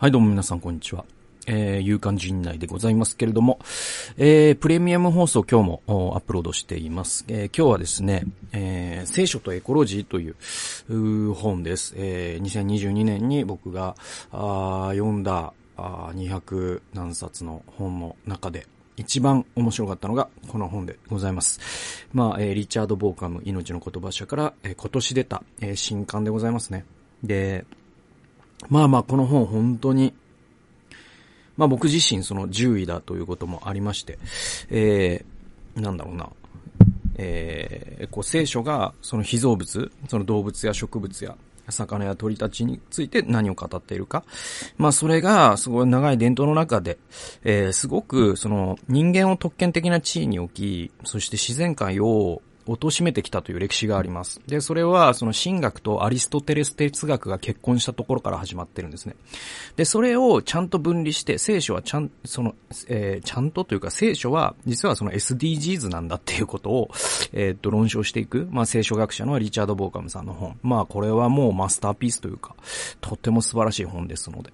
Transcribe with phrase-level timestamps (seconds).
[0.00, 1.04] はい、どうも皆さん、こんにちは。
[1.46, 3.58] えー、勇敢陣内でございますけれども、
[4.16, 5.82] えー、プレミアム放送今日も
[6.14, 7.26] アップロードしています。
[7.28, 10.36] えー、今日はですね、えー、聖書とエコロジーという
[10.88, 11.92] う本です。
[11.98, 13.94] えー、2022年に僕が
[14.32, 21.60] あ読んだあ200何冊の本の中で、一番面白かったのがこの本でございます。
[22.14, 26.86] まあ、えー、リチャード・ボーカム、命の言葉社から、えー、今年出た、えー、新刊でございますね。
[27.22, 27.66] で、
[28.68, 30.12] まあまあ、この本本当に、
[31.56, 34.18] まあ僕自身その獣医だということもありまして、
[34.70, 36.28] えー、なんだろうな、
[37.16, 41.36] えー、こう聖書がその被造物、その動物や植物や
[41.68, 44.24] 魚や鳥たちについて何を語っているか。
[44.78, 46.98] まあそれがすごい長い伝統の中で、
[47.44, 54.40] えー、すごくその人間を特権的な地位に置き、そして自然界を貶めてきたという歴史があります。
[54.46, 59.14] で、それは、その神学とアリストテレス哲学が結婚したところから始まってるんですね。
[59.76, 62.54] で、それをちゃんと分離して、聖書はちゃん、その、
[62.88, 66.90] えー、ちゃんとというか、聖書は、実はその SDGs なんだっていうことを、
[67.32, 70.58] えー、っと、論証していく、まあ、聖書学者のリチャード・ボーカムさんの本。
[70.62, 72.54] まあ、これはもうマスターピースというか、
[73.00, 74.52] とっても素晴らしい本ですので、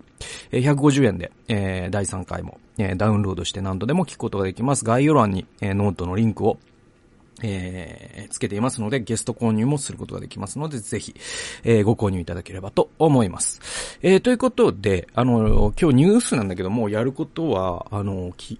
[0.51, 4.85] えー、150円で、えー、第3回も、えー、ダウンロードして何度でも聞くことができます。
[4.85, 6.59] 概要欄に、えー、ノートのリンクを
[7.42, 11.15] えー、つけていますので、ゲスト購入もすることができますので、ぜひ、
[11.65, 13.61] えー、ご購入いただければと思います。
[14.03, 18.59] えー、ということで、あの、今日ニュースなんだけども、やることは、あの、き、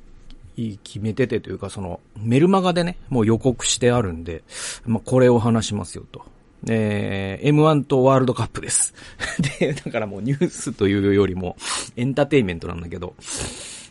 [0.57, 4.43] 決めててというか、その、メルマガでね、もう予告してあるんで、
[4.85, 6.25] まあ、これを話しますよと。
[6.69, 8.95] えー、M1 とワールドカップです。
[9.61, 11.57] で、だからもうニュースというよりも、
[11.97, 13.15] エンターテイメントなんだけど、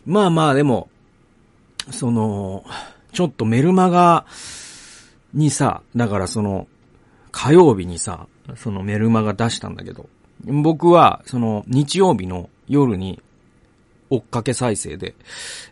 [0.04, 0.88] まあまあでも、
[1.90, 2.64] その、
[3.12, 4.26] ちょっとメルマガ、
[5.36, 6.66] にさ、だからその、
[7.30, 10.08] 火曜日にさ、そのメルマが出したんだけど、
[10.44, 13.22] 僕は、その、日曜日の夜に、
[14.08, 15.14] 追っかけ再生で、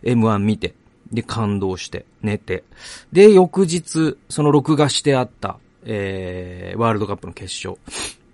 [0.03, 0.75] M1 見て、
[1.11, 2.63] で、感動して、寝て、
[3.11, 7.79] で、翌日、その録画してあった、えー、ワールドカップの決勝、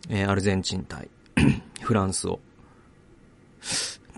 [0.09, 1.09] えー、アルゼンチン対、
[1.81, 2.39] フランスを、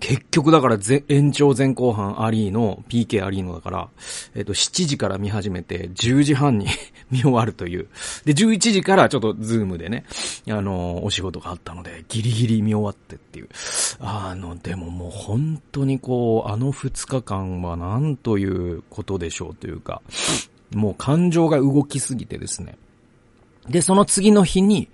[0.06, 0.76] 結局だから
[1.08, 3.88] 延長前後半アリーの PK アリーノだから、
[4.34, 6.66] えっと、7時から見始めて、10時半に
[7.10, 7.88] 見終わるという。
[8.26, 10.04] で、11時からちょっとズームでね、
[10.50, 13.48] あの、お仕事があったので、ギリギリ見終わってっていう。
[13.98, 20.02] あの、でももう本当にこう、あの2日間は何ということでしょうというか、
[20.74, 22.76] もう感情が動きすぎてですね。
[23.68, 24.88] で、その次の日に、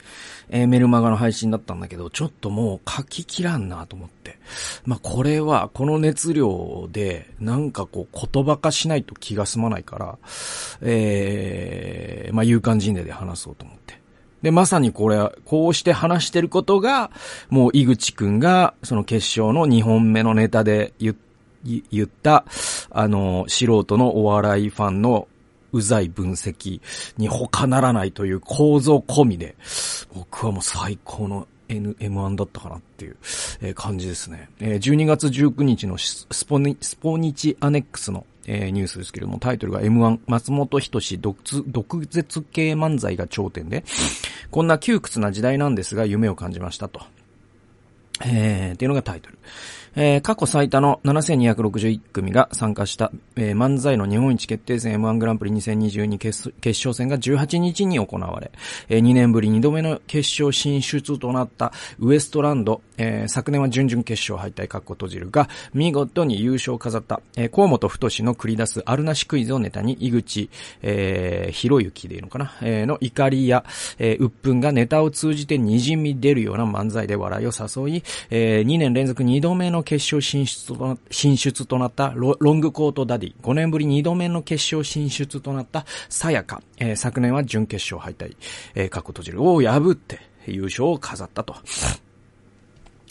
[0.51, 4.39] えー、メルマガの配信だったんだけど、ちょっともう書ききらんなと思って。
[4.85, 10.19] まあ、これは、この熱量で、なんかこう言葉化しないと気が済まないから、
[10.83, 14.01] えー、まあ、勇敢人でで話そうと思って。
[14.43, 17.11] で、まさにこれ、こうして話してることが、
[17.49, 21.17] もう井口くんが、その決勝の2本目のネタで言
[21.63, 22.45] 言った、
[22.91, 25.29] あの、素人のお笑いファンの
[25.73, 26.81] うざい分析
[27.17, 29.57] に他ならないという構造込みで、
[30.15, 34.49] 僕はもう最高の N、M1 だったかなっていう、感じですね。
[34.61, 43.85] え12月19日のスポニ、スポニチアネックスの、ニュースですけれども、タイトルが M1 松本人志毒毒舌系漫才が頂点で、
[44.51, 47.03] こんな窮屈な時代なんですが夢を感じましたと。
[48.25, 49.39] えー、っていうのがタイトル。
[49.97, 58.51] えー、過去最多の7261組が参加した、えー、漫才の日本一決定戦 M1 グランプリ2022決決勝戦が18日に行われ、
[58.89, 70.51] えー、2年ぶり2度目の決勝進出となったウエストランド、えー、昨年は準々決勝敗退過去閉じるが、見事に優勝を飾った、えー、河本太の繰り出すあるなしクイズをネタに、井口、
[70.83, 73.65] えー、ひろゆきでいいのかな、えー、の怒りや、
[73.99, 88.37] えー、鬱憤がネタを通じて滲み出るような漫才で笑いを誘い、えー、2年連続2度目の決勝進出と進出となったロングコートダディ、5年ぶり2度目の決勝進出となったさやか、えー、昨年は準決勝敗退、
[88.75, 91.55] えー、過去閉じるを破って優勝を飾ったと。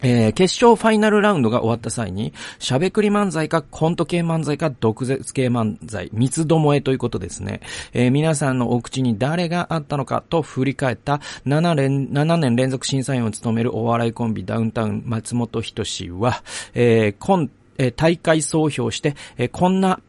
[0.02, 7.62] えー、決勝ファイナルラウンドが終わった際に、しゃべくり漫才かコント系漫才か毒舌系漫才、三つどもえということですね。
[7.94, 20.00] えー、皆さんのお口に誰があったのかと振り返った7連、7年連続審査員を務めるお笑いコンビダウンタウン松本人志は、えー、今、えー、大会総評して、えー、こんな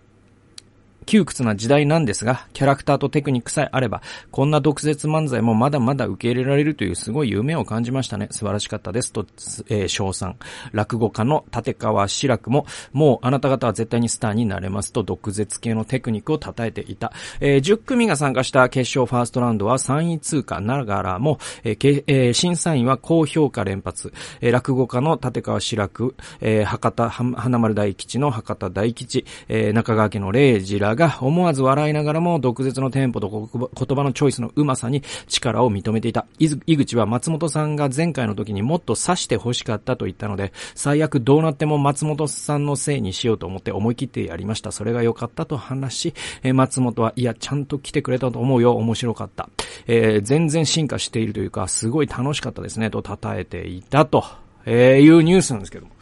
[1.11, 8.29] 窮屈な時代なんですが、キャラクターとテクニックさえあれば、こんな毒舌漫才もまだまだ受け入れられるというすごい夢を感じましたね。
[8.31, 9.13] 素晴らしかったです。
[9.13, 9.27] と、
[9.69, 10.37] えー、賞賛。
[10.71, 17.13] 落語家の立川志らくも、もうあなた方は絶対にスターになれますと、毒舌系のテクニックを称えていた。
[17.41, 24.13] えー、10組が参加した決勝ファーストラウンドは3位通過ながらも、えーえー、審査員は高評価連発。
[24.41, 36.27] えー、落語家の立川志らく、えー、博多、花丸大吉の博多大吉、えー、中川家の礼二らが思わず笑いながらも毒舌のテンポと言葉のチョイスのうまさに力を認めていた。
[36.39, 44.73] 井口は松本さんが前回の時にもっと刺して欲しかったと言ったので、最悪どうなっても松本さんのせいにしようと思って思い切ってやりました。
[44.73, 48.77] それが良かったと話し、え、松本は、いや、ちゃんと来てくれたと思うよ。
[48.77, 49.49] 面白かった。
[49.87, 54.25] えー、全然進化しているというか、すごい楽しかったですね、と称えていたと。
[54.67, 55.93] えー、いうニュースなんですけども。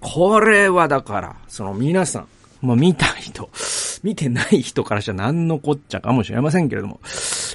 [0.00, 2.26] これはだから、その皆さん、
[2.64, 3.50] まあ見た人、
[4.02, 7.00] 見てない人からしたら何のこっちゃかもしれませんけれども。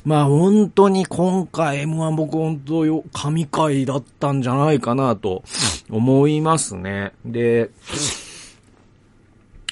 [0.06, 5.44] まあ本当に今回 M1 僕本当よ、神回だったんじゃないかなと
[5.90, 7.14] 思いますね。
[7.26, 7.72] で、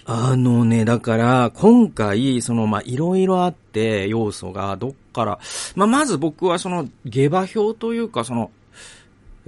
[0.10, 5.40] あのね、だから、今回、その、ま、いろいろあって、要素が、どっから、
[5.76, 8.50] まあ、まず僕はその、下馬評というか、その、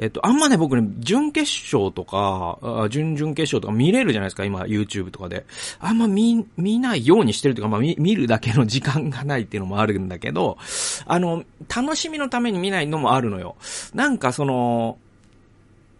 [0.01, 5.45] えっと、あんまね、僕ね、準決勝とか、準々決勝とか見れるじゃないですか、今、YouTube とかで。
[5.79, 10.57] あんま見、見ないようにしてるというか、まあ、見、見るだけの時間がないっていうのもあるんだけど、
[11.05, 11.43] あの、
[11.73, 13.55] 楽しみのために見ないのもあるのよ。
[13.93, 14.97] なんかその、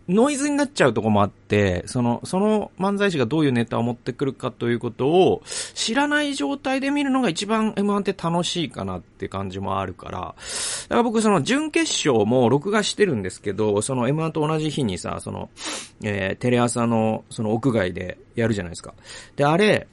[0.10, 5.44] ノイズになっちゃうとこもあって、その、その漫才師がどういうネタを持ってくるかということを
[5.76, 15.50] 知らない状態で見るのが一番 M1 って楽しいかなって感じもあるから、だから僕その準決勝も録画してるんですけど、その M1 と同じ日にさ、その、
[16.04, 18.96] えー、テレ朝のその屋外でやるじゃないですか。
[19.36, 19.88] で、あれ、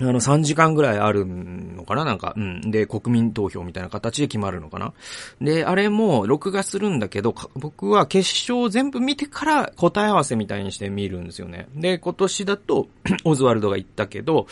[0.00, 2.04] あの、3時間ぐらいあるのかな？
[2.04, 2.70] なんか、うん。
[2.70, 4.94] で、国民投票みたいな形で決まるのかな？
[5.40, 11.68] で、あれも、録画するんだけど、僕は決勝を全部見てから答え合わせみたいにして見るんですよね。
[11.74, 12.88] で、今年だと、
[13.24, 14.46] オズワルドが言ったけど、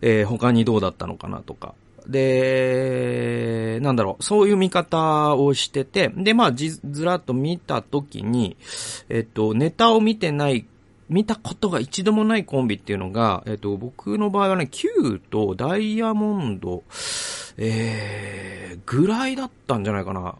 [0.00, 1.74] えー、他にどうだったのかなとか。
[2.06, 8.56] で、なんだろう、そういう見方をしてて、で、まあ、ずらっと見たときに、
[9.10, 10.66] えっと、ネタを見てない
[11.08, 16.82] 見たことが一度もないコンビっていうのが、えっ、と、僕の場合はね、Q とダイヤモンド、
[17.56, 20.34] えー、ぐらいだったんじゃないかな。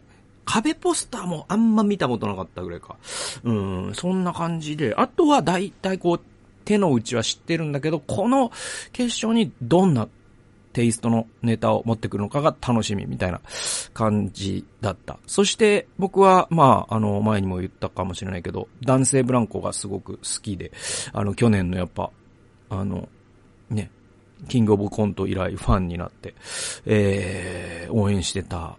[0.45, 2.95] 壁ポスターもあんま見たことなかったぐらいか。
[3.43, 4.95] うん、そんな感じで。
[4.95, 6.21] あとは大体こう、
[6.65, 8.51] 手の内は知ってるんだけど、この
[8.91, 10.07] 決勝にどんな
[10.73, 13.41] テイストのネタを持ってくるのかが楽しみみたいな
[13.93, 15.19] 感じだった。
[15.25, 20.71] そして僕は、まあ、あの、前にも言ったかもしれないけど、男性ブランコがすごく好きで、
[21.13, 22.11] あの、去年のやっぱ、
[22.69, 23.09] あの、
[23.69, 23.91] ね、
[24.47, 26.35] キングオブコント以来ファンになって、
[26.85, 28.77] えー、応援してた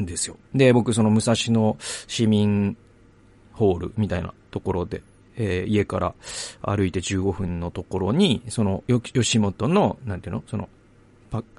[0.00, 0.36] んですよ。
[0.54, 2.76] で、僕その武蔵野市民
[3.52, 5.02] ホールみたいなところで、
[5.36, 6.14] えー、家から
[6.62, 10.44] 歩いて15分のところに、その、吉本の、なんていうの？
[10.46, 10.68] その、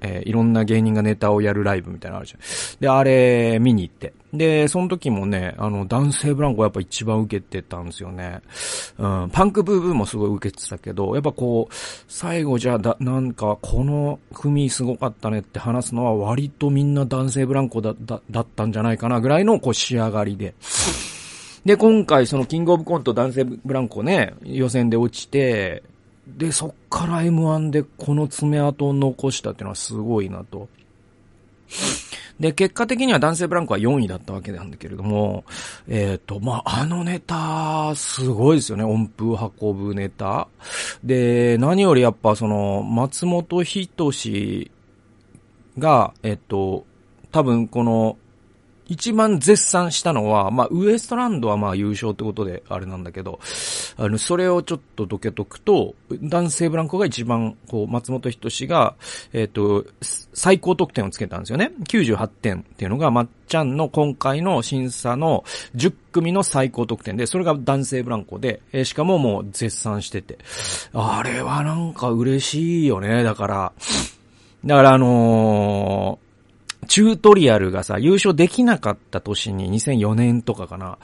[0.02, 2.40] えー、いろんな芸人がネタをやるライブみたいなのあるじゃん。
[2.80, 4.14] で、あれ、見に行って。
[4.34, 8.42] で、その時もね、あの、男性ブランコやっぱ一番受けてたんですよね。
[8.98, 11.74] うん、パンクブーブーもすごい受けてたけど、やっぱこう、
[12.08, 20.56] 最後じゃ、だ、なんか、この組すごかったねって話すのは割とみんな男性ブランコだ、だ、だったんじゃないかなぐらいのこう仕上がりで。
[21.66, 25.84] で、今回そのキングオブコント男性ブランコね、予選で落ちて、
[26.28, 30.68] で、そっから M1 でこの爪痕を残したっていうのはすごいなと。
[32.40, 35.46] で、結果的には男性ブランコは4位だったわけなんだけれども、
[35.88, 38.84] えっ、ー、と、まあ、あのネタ、すごいですよね。
[38.84, 40.50] 音符運ぶネタ。
[41.04, 44.72] で、何よりやっぱその、松本人志
[45.78, 46.86] が、えっ、ー、と、
[47.32, 48.18] 多分この、
[48.88, 53.40] 一番絶賛したのは、まあ、ウエストランドはま優勝ってことであれなんだけど、
[53.98, 58.96] あの、それをちょっとどけとくと、男性ブランコが一番、こう、松本人志が、
[59.34, 59.86] えっ、ー、と、
[60.34, 61.72] 最高得点をつけたんですよね。
[61.86, 65.44] 98点っていうのが、まっちゃんの今回の審査の
[65.76, 70.38] 10組の最高得点で、それが男性ブランコで、えー、しかももう絶賛してて。
[70.94, 73.24] あれはなんか嬉しいよね。
[73.24, 73.74] だから、
[74.64, 76.25] だからあのー
[76.86, 80.98] チュートリアルがさ、優勝できなかった年に2004年とかかな、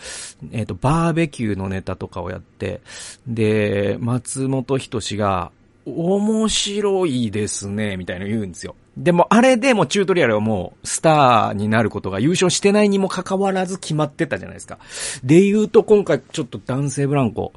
[0.52, 2.82] えっ、ー、と、バーベキューのネタとかをやって、
[3.28, 5.52] で、松本人志が、
[5.86, 8.76] 面白いですね、みたいな言うんですよ。
[8.98, 14.78] でも、あれでもチュートリアルはもう、スターになることが優勝してないにもかかわらず決まってたじゃないですか。
[15.24, 17.54] で言うと、今回ちょっと男性ブランコ、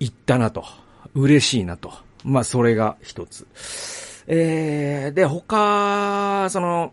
[0.00, 0.64] 行ったなと。
[1.14, 1.92] 嬉しいなと。
[2.24, 3.46] まあ、それが一つ。
[4.26, 6.92] えー、で、他、その、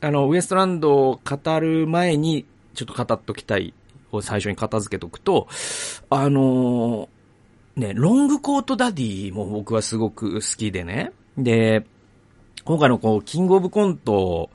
[0.00, 3.72] あの、ウエストランドを語る前に、ちょっと語っときたい
[4.10, 5.46] を最初に片付けとくと、
[6.10, 11.12] あのー、ね、ロングコートダディも僕はすごく好きでね。
[11.38, 11.86] で、
[12.64, 14.50] 今回のこう、キングオブコント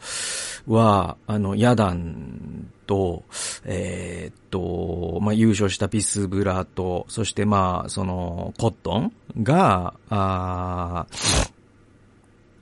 [0.67, 3.23] は、あの、ヤダンと、
[3.65, 11.07] えー、っと、まあ、優勝したピスブラと、そしてまあ、その、コットンが、あ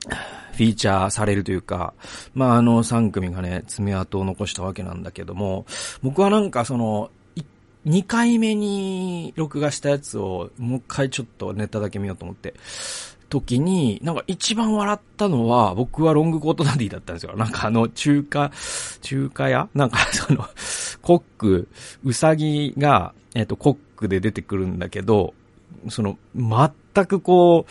[0.08, 1.94] フィーチャーされるというか、
[2.34, 5.66] まあ、あの3組がね、爪痕を残したわけなんだけども、
[6.02, 7.10] 僕はなんかその、
[7.86, 12.54] 2回目に録画したやつをもう一回ちょっとネタだけ見ようと思って、
[13.28, 17.36] 時に、なんか一番笑ったのは、僕はロングコートダディだったんですよ。
[17.36, 18.52] なんかあの、中華、
[19.02, 19.68] 中華屋？
[19.74, 20.48] なんかその、
[21.02, 21.68] コック、
[22.04, 25.34] うさぎが、えっ、と、コックで出てくるんだけど、
[25.88, 27.70] その、全くこう、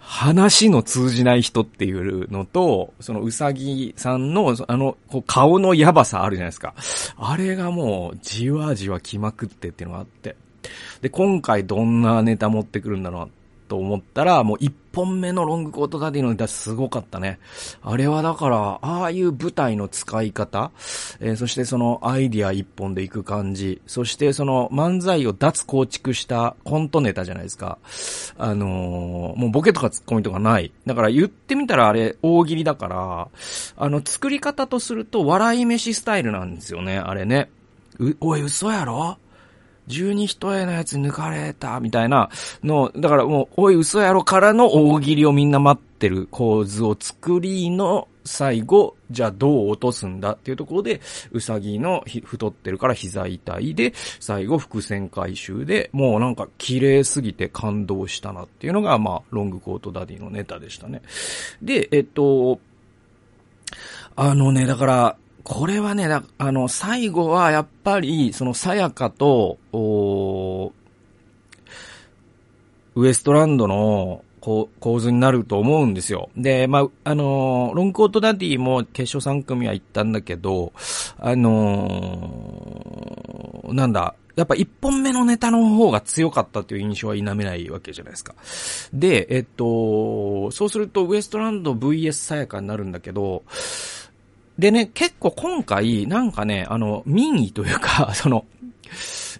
[0.00, 6.74] 話の通じない人っていうのと、そのうさぎさんの、あの、顔のやばさあるじゃないですか。
[7.16, 10.36] あれがもう、じわじわ来まくってっていうのがあって。
[11.00, 13.30] で、今回どんなネタ持ってくるんだろう
[13.70, 17.38] と思ったら、もう一本目のロングコートダディのネタすごかったね。
[17.82, 20.72] あれはだから、ああいう舞台の使い方、
[21.20, 27.78] えー、そしてそのアイディア一本で行く感じ、そしてその漫才を脱構築したコントネタじゃないですか。
[28.36, 30.72] あのー、もうボケとかツッコミとかない。
[30.84, 33.28] だから言ってみたらあれ大喜利だから、
[33.76, 37.48] あの作り方とすると笑い飯スタイルなんですよね、あれね。
[38.00, 39.18] う、おい、嘘やろ？
[39.90, 42.30] 十二一重のやつ抜かれた、みたいな
[42.64, 51.00] の、だからもう、おい嘘やろからの大喜利をみんな待ってる構図を作りの最後、じゃあどう落とすんだっていうところで、
[51.32, 61.02] うさぎの太ってるから膝痛いで、最後伏線回収で、もうなんか綺麗すぎて感動したなっていうのが、まあ、ロングコートダディのネタでしたね。
[61.60, 62.60] で、えっと、
[64.16, 66.06] あのね、だから、これはね、
[66.38, 69.58] あの、最後はやっぱり、そのさやかと、
[72.94, 76.30] ウエストランドのこう構図になると思うんですよ。
[76.36, 80.72] で、まあ、あのー、ロングコートダディも決勝3組は行ったんだけど、
[81.18, 88.34] あのー、なんだ、やっぱ1本目のネタの方が強かったという印象は否めないわけじゃないですか。
[88.92, 93.42] で、えっと、そうするとウエストランド VS さやかになるんだけど、
[94.60, 98.44] でね、結構今回、なんかね、あの、民意というか、 その、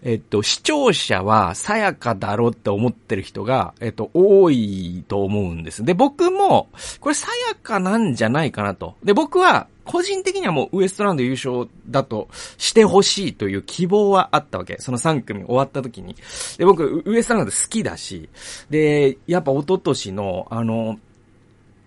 [0.02, 5.84] えっと、視聴者はさやかだろって思ってる人が、えっと、多いと思うんです。
[5.84, 8.94] で、僕も、これさやかなんじゃないかなと。
[9.04, 14.76] で、僕は、個人的にはもうウエストランド優勝だとしてほしいという希望はあったわけ。
[14.78, 16.16] その3組終わった時に。
[16.56, 18.30] で、僕、ウエストランド好きだし、
[18.70, 20.98] で、やっぱ一昨年の、あの、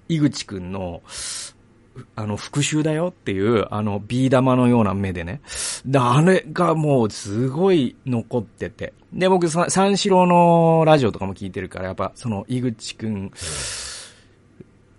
[0.08, 1.02] 井口くんの、
[2.16, 5.42] あの、復讐だよっていう、あの、ビー玉のような目でね。
[5.86, 8.94] で、あれがもうすごい残ってて。
[9.14, 13.32] で、僕、三四郎のラジオとかも聞いてるから、やっぱ、その、井口くん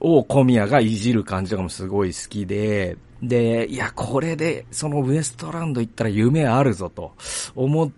[0.01, 7.13] を小宮がいじる感じとかもすごい好きで、で、いや、これで、そのウエストランド行ったら夢あるぞと
[7.57, 7.91] 思っ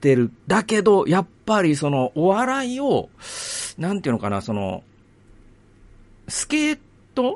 [0.00, 0.32] てる。
[0.46, 3.10] だけど、やっぱりその、お笑いを、
[3.78, 4.82] なんていうのかな、その、
[6.26, 6.89] スケート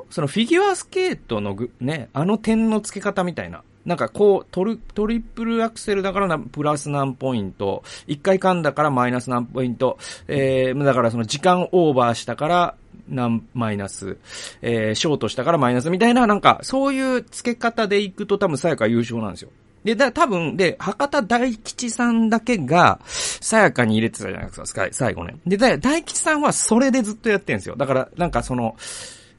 [0.09, 3.63] そのフィギュアスケートのぐ、ね、あの点の付け方みたいな。
[3.85, 12.75] なんかこう、トル、トリプルアクセルだからな、プラス何ポイント、一回噛んだからマイナス何ポイント、えー、だからその時間オーバーしたから
[13.07, 14.17] 何マイナス、
[14.63, 19.51] えー、ショートしたからマイナスみたいな、なんか、そういう付け方でいくと多分さやか優勝なんですよ。
[19.83, 25.35] で、だ、多分、で、博多大吉さんだけが、さやかに入れてたじゃないですか、最後ね。
[25.45, 27.75] で、大吉さんはそれでずっとやってるんですよ。
[27.75, 28.75] だから、なんかその、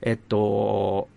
[0.03, 1.09] えっと、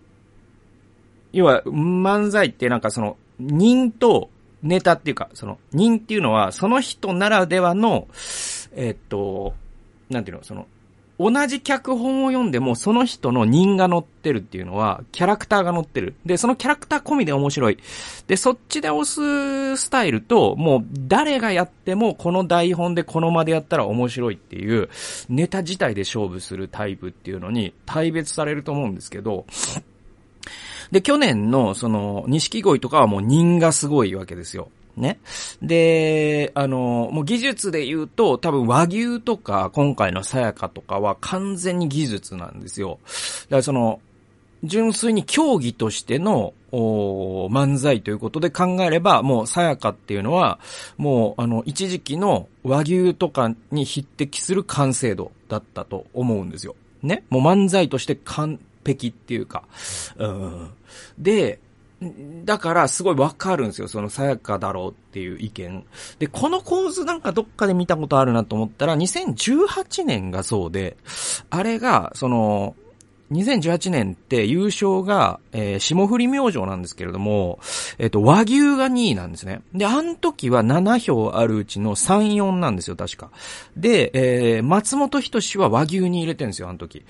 [1.32, 4.30] 要は、漫才ってなんかその、人と
[4.62, 8.08] ネタっていうか、その、人っていうのは、その人ならではの、
[8.74, 9.54] えっと、
[10.08, 10.66] なんていうの、その、
[11.20, 16.14] 同じ脚本を読んでも、その人の人が乗ってるっていうのは、キャラクターが乗ってる。
[16.24, 17.78] で、そのキャラクター込みで面白い。
[18.26, 24.88] で、そっちで押すスタイルと、もう、誰がやっても、この台本でこの間でやったら面白いっていう、
[25.28, 29.44] ネタ自体で勝負するタイプっていうのに、大別されると思うんですけど、
[30.90, 34.70] で、去年の、その、錦鯉とかはもう人がすごいわけですよ。
[34.96, 35.18] ね。
[35.62, 42.98] で、あの、もう技術で言うと、多分和牛とか、今回のさやかとかは完全に技術なんですよ。
[43.44, 44.00] だからその、
[44.62, 50.60] 純粋に競技としての、漫才ということで考えれば、もう、さやかっていうのは、
[50.98, 56.76] もう、あの、一時期の和牛とかに匹敵する完成度だったと思うんですよ。
[57.02, 57.24] ね。
[57.30, 59.64] もう漫才として完璧っていうか。
[60.16, 60.70] うん。
[61.18, 61.58] で、
[62.44, 63.88] だからすごいわかるんですよ。
[63.88, 65.84] そのさやかだろうっていう意見。
[66.18, 70.96] で、この構図なんかどっかで見たことあるなと思ったら、2018年がそうで、
[71.50, 72.74] あれが、その、
[73.32, 77.60] 2018年って優勝が、えー、霜降り明星なんですけれども、
[77.98, 79.62] えっ、ー、と、和牛が2位なんですね。
[79.72, 83.30] で、あの時は7票あるうちの3、4なんですよ、確か。
[83.76, 87.04] で、えー、松本人志は和牛に入れてるんですよ、あの時。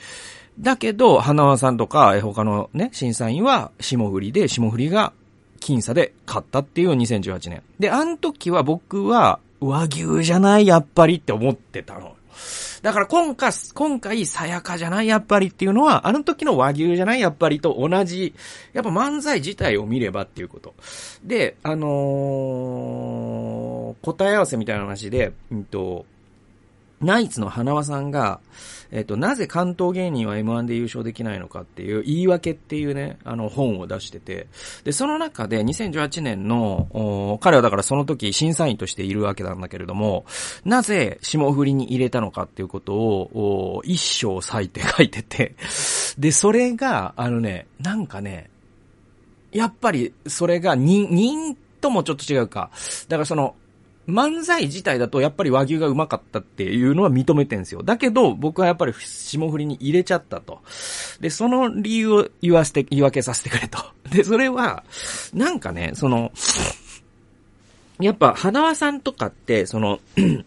[0.58, 5.12] だけど、花輪さんとか、他のね、審査員は霜降りで、霜降りが
[5.60, 7.62] 僅差で勝ったっていう2018年。
[7.78, 12.16] で、あの時は僕は、和牛じゃない、やっぱりって思ってたの。
[12.82, 18.34] だから今回、今回、さやかじゃないやっぱりっていうのは、あの時の和牛じゃないやっぱりと同じ、
[18.72, 20.74] やっぱ漫才自体を見ればっていうこと。
[21.22, 26.06] で、あのー、答え合わせみたいな話で、うんと、
[27.00, 28.40] ナイツの花輪さんが、
[28.90, 34.48] えっ、と、なぜ関東芸人は M1 で優勝できないのかっていう言い訳っていうね、あの本を出してて、
[34.84, 40.26] で、その中で2018年の、彼はだからその時審査員としているわけなんだけれども、
[40.64, 45.54] なぜ霜降りに入れたのかっていうことを、一章割いて書いてて、
[46.18, 48.50] で、それが、あのね、なんかね、
[49.52, 52.70] やっぱりそれが人、人ともちょっと違うか。
[53.08, 53.54] だからその、
[54.08, 57.82] 漫才自体だとやっぱり和牛がうまかったっていうのは認めてんですよ。
[57.82, 60.60] だけど、僕はやっぱり霜降りに入れちゃったと。
[61.20, 63.78] で、その理由を言わせて、言い訳させてくれと。
[64.10, 64.84] で、それは、
[65.32, 66.32] なんかね、その、
[68.00, 70.00] やっぱ、花輪さんとかって、その、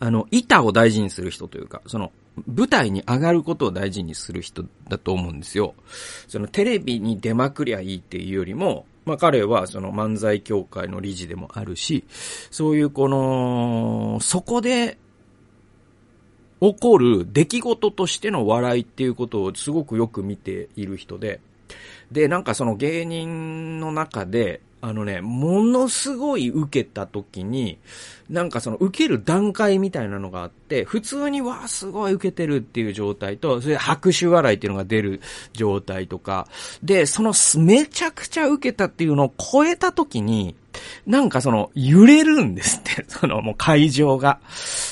[0.00, 2.10] あの、板を大事にする人というか、その、
[2.46, 5.74] 舞台に上がることを大事にする人だと思うんですよ。
[6.26, 12.04] そのテレビに出まくりゃいいっていうよりも、まあ彼はその漫才協会の理事でもあるし、
[12.52, 14.98] そういうこの、そこで
[16.60, 21.40] 起こる出来事としての笑いっていうことをすごくよく見ている人で、
[22.12, 27.78] で、なんかその芸人の中で、あのね、ものすごい受けた時に、
[28.30, 35.20] なんかその受ける段階みたいなのがあって、普通にわーすごい受けてるっていう状態と、それで拍手笑いっていうのが出る
[35.52, 36.48] 状態とか、
[36.82, 40.56] で、そのめちゃくちゃ受けたっていうのを超えた時に、
[41.06, 44.40] なんかその揺れるんですって、 そのもう会場が。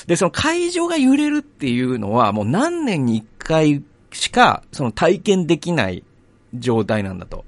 [0.05, 6.03] で、その会場が揺れるっていうのはもう何年に一回しかその体験できない
[6.53, 7.45] 状態なんだと。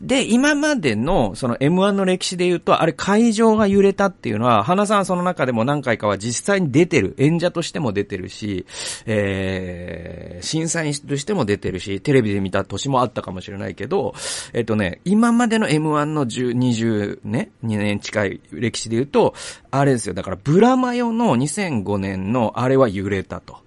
[0.00, 7.14] で、今までの、その M1 の歴史で言うと、あれ会場が揺れたっていうのは、花さんその中でも何回かは実際に出てる。
[7.18, 8.66] 演者としても出てるし、
[9.06, 14.14] えー、審査員としても出てるし、テレビで見た年もあったかもしれないけど、
[14.52, 19.34] えっとね、今までの M1 の10、20ね、2年近い歴史で言うと、
[19.70, 20.14] あれですよ。
[20.14, 23.58] だから、ブラマヨの2005年のあれは揺れたと。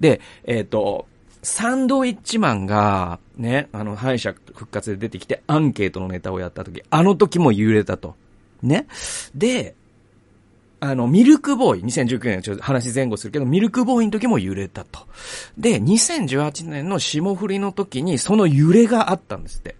[0.00, 1.06] で、えっ、と、
[1.48, 8.14] サンドウィッチマンが、ね、あの、敗者復活で出てきてアンケートのネタをやった時、あの時も揺れたと。
[8.62, 8.86] ね。
[9.34, 9.74] で、
[10.80, 15.00] あの、ミルクボーイ、2019年ちょっと話前後するけど、ミルクボーイの時も揺れたと。
[15.56, 19.74] で、2018年の霜降りの時にその揺れがあったんですって。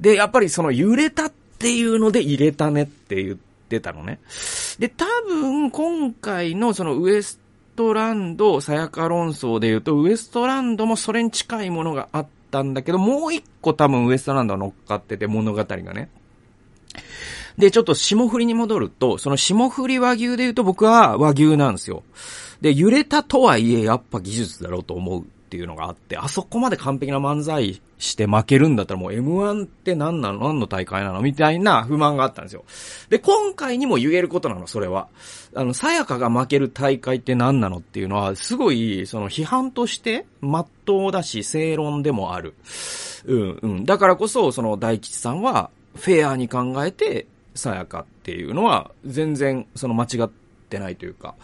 [0.00, 3.36] で、やっぱりその揺れたっていうので入れたねって言っ
[3.68, 4.18] てたのね。
[4.78, 7.38] で、多分今回のそのウエス
[7.76, 16.08] トランド、さやか論争で言うと、ウエストランドもそれに近いものがあったんだけど、もう一個多分ウエストランドは乗っかってて物語がね。
[17.58, 22.02] で、ちょっと霜降りに戻ると、その霜降り和牛で言うと僕は和牛なんですよ。
[22.60, 30.40] で、揺れたとはいえ、やっぱ技術だろうと思うっていうのがあって、あそこまで完璧な漫才して負けるんだったらもう M1 って何なの？
[30.48, 31.22] 何の大会なの？
[31.22, 32.64] みたいな不満があったんですよ。
[33.08, 35.08] で、今回にも言えることなの、それは。
[35.54, 42.54] あの、さやかが負ける大会って何なのっていうのは、すごい、その批判として、まっとうだし、正論でもある。
[43.24, 43.84] うんうん。
[43.84, 50.30] だからこそ、その大吉さんは、フェアに考えて、さやかっていうのは、全然、その間違っ
[50.68, 51.34] てないというか、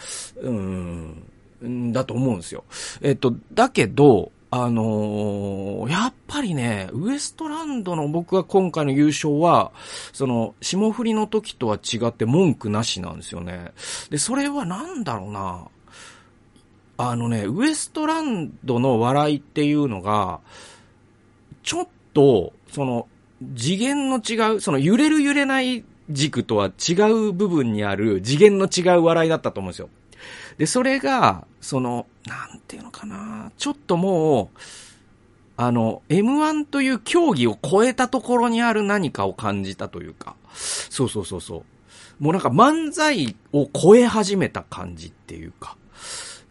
[0.43, 1.23] うん、
[1.63, 2.65] んだと思うんですよ。
[3.01, 9.73] えっと、だけど、あのー、やっぱりね、ウエストランドの僕が今回の優勝は、
[10.13, 13.73] その、霜降りの時とは違って文句なしなんですよね。
[14.11, 15.69] で、それはなんだろうな。
[16.99, 20.41] あのね、ウエストランドの笑いっていうのが、
[21.63, 23.09] ちょっと、その、
[23.57, 29.89] 次元の違う、その揺れる揺れない軸とは違う部分にある次元の違う笑いだったと思うんですよ。
[30.59, 34.59] で、それが、その、なんていうのかな、ちょっともう、
[35.57, 42.23] あの、M1 という競技を超えたところにある何かを感じたというか、そうそうそうそう。
[42.23, 45.77] もうなんか漫才を超え始めた感じっていうか、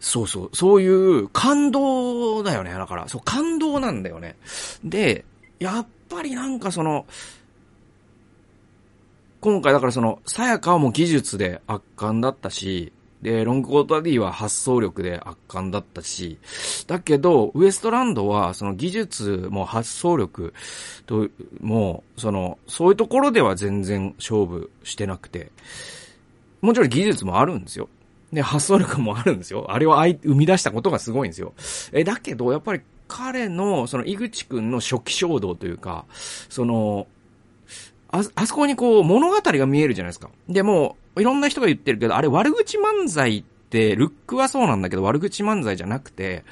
[0.00, 2.72] そうそう、そういう感動だよね。
[2.72, 4.36] だから、そう、感動なんだよね。
[4.84, 5.24] で、
[5.58, 7.06] やっぱりなんかその、
[9.40, 16.38] 今回だからその、さやかはもう技術で圧巻だったし、で、ロングコート D は発想力で圧巻だったし、
[16.88, 20.52] だけど、ウエストランドは、その技術も発想力
[21.06, 21.28] と、
[21.60, 25.52] もう、その、そういうところでは全然勝負してなくて、
[26.60, 27.88] もちろん技術もあるんですよ。
[28.32, 29.66] で、発想力もあるんですよ。
[29.70, 31.52] あれを生み出したことがすごいんですよ。
[31.92, 36.06] え、だけど、やっぱり彼の、その、井口くんの初期衝動というか、
[36.48, 37.06] その、
[38.10, 40.30] あ、あそこにこう、物語が見えるじゃないですか。
[40.48, 46.44] でも、いろんな人が言ってるけど、あれ悪口漫才って、ルックはそうなんだけど、悪口漫才じゃなくて、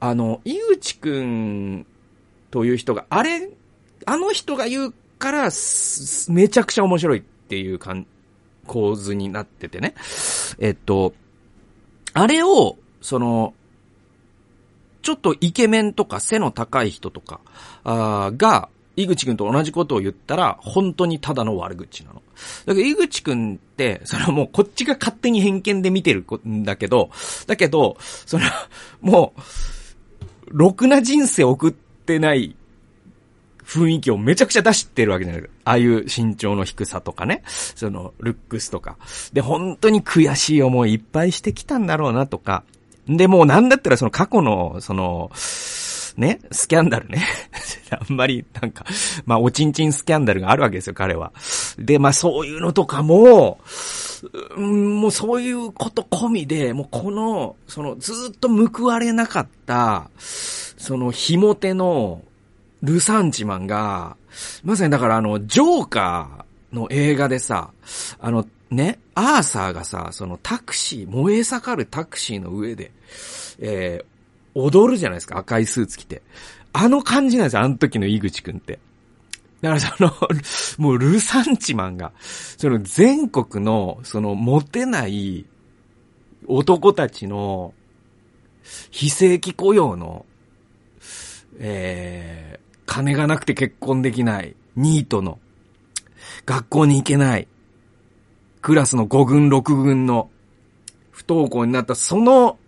[0.00, 1.86] あの、井口くん
[2.50, 3.50] という人が、あれ、
[4.06, 5.50] あの人が言うから、
[6.28, 8.06] めちゃくちゃ面白いっていう感、
[8.66, 9.94] 構図になっててね。
[10.58, 11.14] えっと、
[12.14, 13.54] あれを、その、
[15.02, 17.40] ちょっとイケメンとか背の高い人とか、
[17.84, 22.22] あが、井口くんと同じことを言ったら、本当にただの悪口なの。
[22.66, 27.10] だけど、井口くんって、それはもうこっちが勝手に偏見で見てるんだけど、
[27.46, 28.44] だけど、その、
[29.00, 29.40] もう、
[30.48, 32.54] ろくな人生送ってない
[33.64, 38.98] 雰囲気をめちゃくちゃ出してるわけじゃないああいう身長の低さとかね、その、ルックスとか。
[39.32, 42.64] で、本当に悔しい思いいっぱいしてきたんだろうなとか。
[43.08, 45.30] で、もうなんだったらその過去の、その、
[46.16, 47.24] ね、スキャンダルね。
[48.00, 48.84] あんまり、なんか、
[49.26, 51.32] まあ、おちんちんスキャンダルがあるわけですよ、彼は。
[51.78, 53.60] で、まあ、そういうのとかも、
[54.56, 62.22] うん、もうそういうこと込みで、もうこの、その、ずっと報われなかった、その、ひも手の、
[62.82, 64.16] ルサンチマンが、
[64.64, 67.70] まさにだからあの、ジョーカーの映画でさ、
[68.18, 72.90] あの、ね、アーサーがさ、そのタクシー、燃え盛るタクシーの上で、
[73.60, 76.22] えー、踊るじゃないですか、赤いスーツ着て。
[76.72, 78.78] あの感じなんですよ、あの時の井口くんって。
[79.60, 80.12] だからその、
[80.78, 85.46] もうルサンチマンが、その全国の、そのモテない
[86.46, 87.74] 男たちの、
[88.90, 90.26] 非正規雇用の、
[91.58, 95.38] えー、金がなくて結婚できない、ニートの、
[96.46, 97.46] 学校に行けない、
[98.62, 100.30] クラスの5軍6軍の、
[101.10, 102.58] 不登校になったその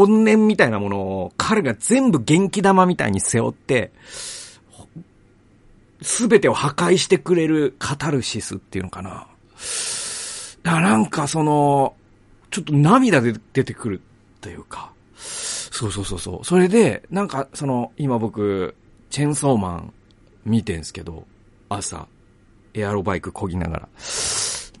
[0.00, 3.92] 怨念みたいなものを彼が全部元気玉みたいに背負って、
[6.00, 9.26] すべてを破壊してくれるカタルシスっていうのかな。
[10.62, 11.94] だからなんかその、
[12.50, 14.92] ちょっと涙で出てくるっていうか。
[15.16, 16.44] そうそうそうそう。
[16.44, 18.74] それで、なんかその、今僕、
[19.10, 19.92] チェンソーマン
[20.44, 21.24] 見てんすけど、
[21.68, 22.06] 朝、
[22.74, 23.88] エアロバイク漕ぎながら。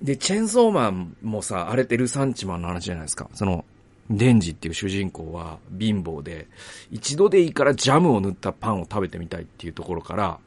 [0.02, 3.28] で、チェンソーマンもさ、あれってルサンチマンの話じゃないですか。
[3.34, 3.64] その、
[4.10, 6.48] デンジっていう主人公は貧乏で、
[6.90, 10.38] 一度でいいからジャムを塗ったパンを食べてみたいっていうところから、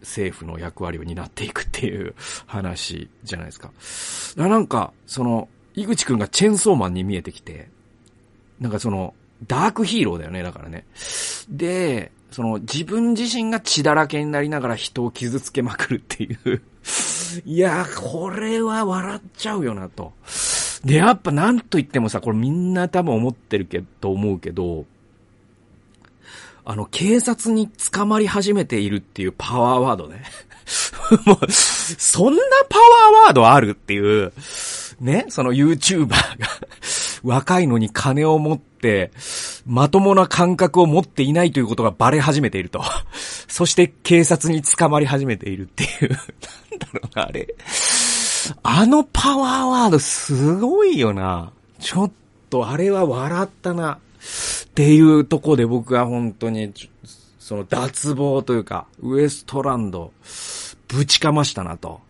[0.00, 2.14] 政府の役割を担っていくっていう
[2.46, 3.72] 話じゃないですか。
[4.36, 7.68] かなんか、その、井口くんがチェンソーマンに見えてきて、
[8.58, 9.14] なんかその、
[9.46, 10.86] ダークヒーローだよね、だからね。
[11.48, 16.62] で、その自分自身が血だらけになりながら人を傷つけまくるっていう
[17.44, 20.12] いや、これは笑っちゃうよなと。
[20.84, 24.86] で、やっぱなんと言ってもさ、これみんな多分思ってるけど、思うけど、
[26.64, 30.22] あの、警察に捕まり始めているっていうパワーワードね。
[31.26, 34.32] もう、そんなパワーワードあるっていう、
[35.00, 36.18] ね、その YouTuber が
[37.24, 39.10] 若いのに金を持って、
[39.66, 42.82] まともな感覚を持っていないということがバレ始めていると。
[43.48, 46.10] そして警察に捕まり始めているっていう。
[46.10, 46.18] なん
[46.78, 47.54] だろうな、あれ。
[48.62, 51.52] あのパワーワードすごいよな。
[51.78, 52.10] ちょっ
[52.48, 53.94] とあれは笑ったな。
[53.94, 56.72] っていうとこで僕は本当に、
[57.38, 60.12] その脱帽というか、ウエストランド、
[60.88, 62.00] ぶちかましたなと。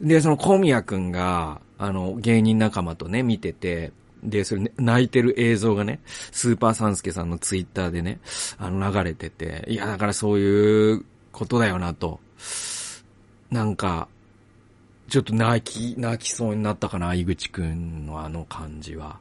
[0.00, 8.20] で、その小宮くんが、あの、芸人仲間とね、見てて、で、それ、ね、泣いてる映像がね、スーパーサンスケさんのツイッターでね、
[8.58, 12.20] あの、流れてて、いや、だからそういうことだよなと。
[13.50, 14.08] なんか、
[15.10, 19.18] ちょっと泣き、泣きそうになったかな、井口くんのあの感じは。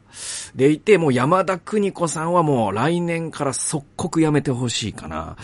[0.55, 5.35] でいて、もう山田邦子さんはもう来年から即刻やめてほしいかな。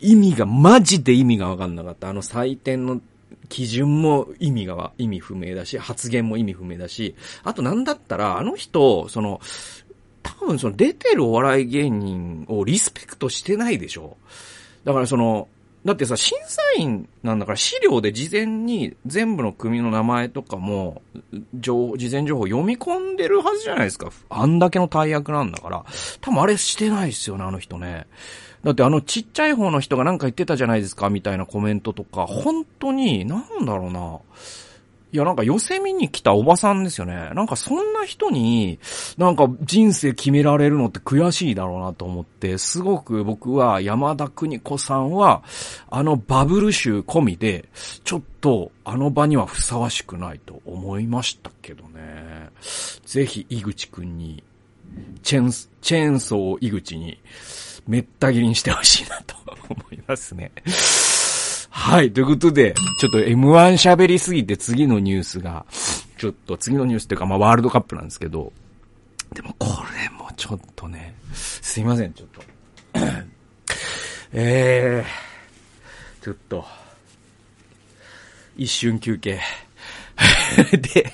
[0.00, 2.08] 意味が、マジで意味がわかんなかった。
[2.08, 3.00] あの採点の
[3.50, 9.40] 基準も意味が、意味不明だし、発言も意味不明だし、あとなんだったら、あの人、その、
[10.22, 14.16] 多分その出てるお笑い芸人をリスペクトしてないでしょ。
[14.84, 15.48] だからその、
[15.84, 21.00] だってさ、審査員なんだから資料で事前に全部の組の名前とかも、
[21.54, 24.10] 情事前情報読み込んでるはずじゃないですか。
[24.28, 25.84] あんだけの大役なんだから。
[26.20, 28.06] 多分あれしてないですよね、あの人ね。
[28.62, 34.18] だってあのちっちゃい方の人がなんか言ってたじゃないですか、みたいなコメントとか、本当に、なんだろうな。
[35.12, 37.30] いや、なんか寄せ見に来たおばさんですよね。
[37.34, 38.78] なんかそんな人に、
[39.18, 45.42] なんか人生決められるのって悔しいだろうなと思って、すごく僕は山田邦子さんは、
[45.90, 47.68] あのバブル集込みで、
[48.04, 52.50] ちょっとあの場にはふさわしくないと思いましたけどね。
[53.04, 54.44] ぜひ井口くんに、
[55.22, 57.18] チェン、チェーンソー井口に、
[57.88, 59.34] めった切りにしてほしいなと
[59.68, 60.52] 思いますね。
[61.70, 62.12] はい。
[62.12, 65.64] ということで、ちょっと M1 喋りすぎて次のニュースが、
[66.18, 68.52] ちょっと次のニュースっていうか、まあワールドカップなんですけど、
[69.32, 72.42] でもこれもちょっとね、すいません、ちょっと。
[74.32, 76.64] えー、ちょっと、
[78.56, 79.40] 一瞬休憩。
[80.72, 81.10] で、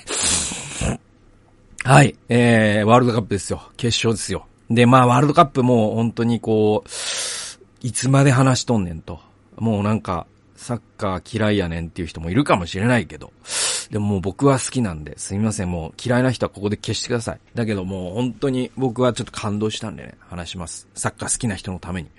[1.83, 3.61] はい、えー、ワールドカップですよ。
[3.77, 4.47] 決勝ですよ。
[4.69, 6.89] で、まあ、ワールドカップも本当にこう、
[7.81, 9.21] いつまで話しとんねんと。
[9.55, 13.31] もうなんか、サッカー嫌いやねんっていう人もいるかもしれないけど、
[13.91, 17.39] でももう僕は好きなんで、すみません、もう嫌いな人はここで消してください。
[17.55, 20.87] だけどもう本当に僕はちょっと感動したんでね、話します。
[20.95, 22.09] サッカー好きな人のために。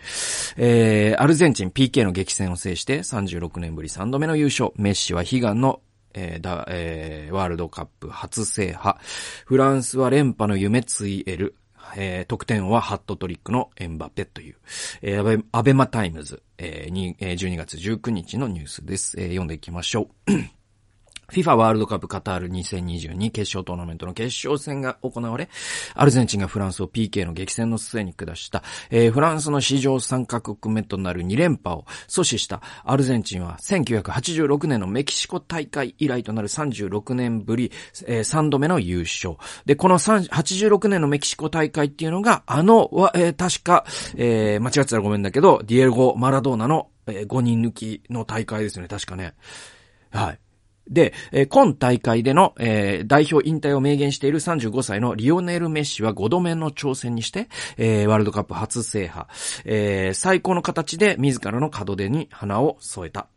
[0.56, 4.70] えー、アルゼンチン PK の激戦を制して36年ぶり3度目の優勝。
[4.76, 5.80] メッシは悲願の
[6.14, 8.96] えー、だ、えー、ワールドカップ初制覇。
[9.44, 11.54] フランスは連覇の夢ついえる。
[11.96, 14.56] えー、得点はハットトリックのエンバペという、
[15.02, 19.20] えー、 ABEMA TIMES、えー、に、えー、12月19日のニュースです。
[19.20, 20.57] えー、読んでいきましょう。
[21.30, 25.50] FIFA ワールドカップカタール2022決勝トーナメントの決勝戦が行われ、
[25.94, 37.72] アルゼンチンがフランスを PK の激戦の末に下した、えー、フランスの史上3カ国目となる2連覇を阻止したアルゼンチンは1986年のメキシコ大会以来となる36年ぶり、
[38.06, 39.36] えー、3度目の優勝。
[39.66, 43.84] で、この86年のメキシコ大会っていうのが、あの、えー、確か、
[44.16, 49.34] えー、間違ってたらごめんだけど、ディエルゴ・マラドーナの、えー、5人抜きの大会ですね、確かね。
[50.10, 50.38] はい。
[50.88, 59.26] で、えー、今大会での、えー、代表引退を明言している35歳のリオネル・メッシは5度目の挑戦にして、えー、ワールドカップ初制覇、
[59.64, 63.28] えー、最高の形で自らの門出に花を添えた。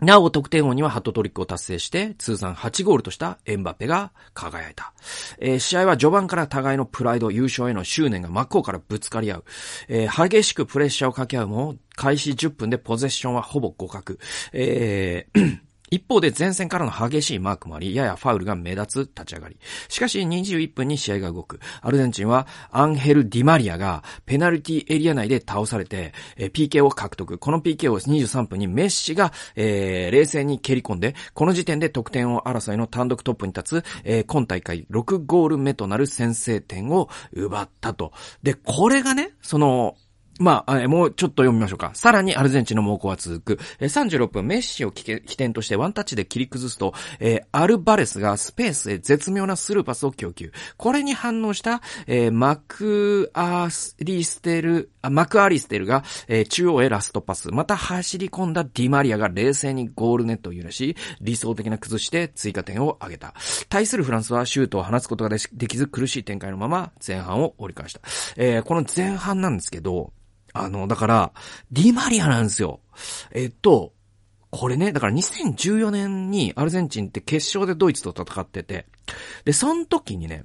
[0.00, 4.94] なお、得点王にはハットトリックを達成して、通算8ゴールとしたエンバペが輝いた。
[5.38, 9.44] えー、試合は序盤から互いのプライド、優勝への執念が真っ向からぶつかり合う。
[9.88, 14.18] えー、激しくプレッシャーを掛け合うも、開始10分でポゼッションはほぼ互角。
[14.54, 15.60] えー
[15.90, 19.58] 一方で前線からの激しいマークもあり、ややファウルが目立つ立ち上がり。
[19.88, 21.60] しかし21分に試合が動く。
[21.82, 27.38] アルゼンチンはアンヘル・ディマリアがペナルティエリア内で倒されて、え、PK を獲得。
[27.38, 38.12] この PK を23分にメッシが、えー、冷静に蹴り込んで、この時点で得点を争いの単独トップに立つ、えー、今大会6ゴール目となる先制点を奪ったと。
[38.42, 39.96] で、これがね、その、
[40.40, 41.90] まあ、もうちょっと読みましょうか。
[41.92, 43.62] さらにアルゼンチンの猛攻は続く。
[43.78, 45.04] 36分、メッシを起
[45.36, 50.50] 点としてワンタッチで切り崩すと、え、アルバレスがスペースへ絶妙なスルーパスを供給。
[50.78, 57.50] これに反応した、え、マクアリステル、マクアリステルが、え、中央へラストパス。
[57.50, 63.34] また走り込んだディマリアが冷静にゴールネットを揺らし、理想的な崩して追加点を挙げた。
[63.68, 68.00] 対するフランスはシュートを放つことができず苦しい展開のまま前半を折り返した。
[68.38, 70.14] えー、この前半なんですけど、
[70.52, 71.32] あの、だから、
[71.70, 72.80] ディマリアなんですよ。
[73.32, 73.92] えっと、
[74.50, 78.86] これね、だから2014年にアルゼンチンって決勝でドイツと戦ってて、
[79.44, 80.44] で、その時にね、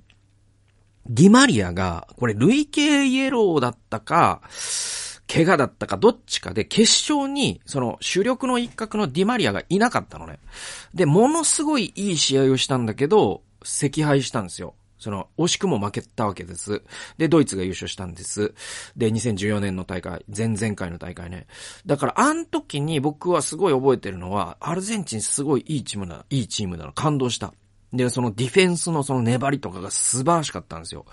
[1.07, 4.41] ディマリアが、これ累計イエローだったか、
[5.27, 10.39] 怪我だったかどっちかで決勝に、その主力の一角のディマリアがいなかったのね。
[10.93, 14.75] で、ものすごいいい試合をしたんだけど、惜敗したんですよ。
[15.05, 16.81] その、惜しくも負けたわけです。
[17.19, 18.55] で、ドイツが優勝したんです。
[18.97, 21.45] で、2014年の大会、前々回の大会ね。
[21.85, 27.53] だから、あの時に僕はすごい覚えてるのは、アルゼンチンすごいいいチームだ、いいチームだな、感動した。
[27.93, 31.05] で、そのディフェンスのその粘りとかが素晴らしかったんですよ。